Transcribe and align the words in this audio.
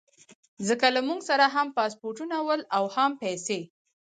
ځکه 0.67 0.87
له 0.95 1.01
موږ 1.07 1.19
سره 1.29 1.45
هم 1.55 1.67
پاسپورټونه 1.77 2.35
ول 2.47 2.61
او 2.77 2.83
هم 2.95 3.11
پیسې. 3.21 3.59